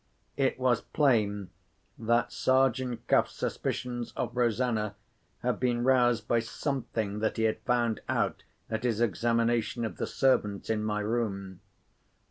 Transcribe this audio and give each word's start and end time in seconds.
It 0.35 0.57
was 0.57 0.81
plain 0.81 1.51
that 1.95 2.31
Sergeant 2.33 3.05
Cuff's 3.07 3.33
suspicions 3.35 4.13
of 4.15 4.35
Rosanna 4.35 4.95
had 5.43 5.59
been 5.59 5.83
roused 5.83 6.27
by 6.27 6.39
something 6.39 7.19
that 7.19 7.37
he 7.37 7.43
had 7.43 7.59
found 7.59 7.99
out 8.09 8.41
at 8.67 8.83
his 8.83 8.99
examination 8.99 9.85
of 9.85 9.97
the 9.97 10.07
servants 10.07 10.71
in 10.71 10.83
my 10.83 11.01
room. 11.01 11.59